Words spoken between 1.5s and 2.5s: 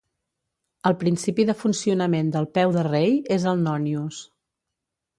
de funcionament del